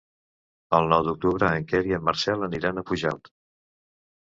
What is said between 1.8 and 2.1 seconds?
i en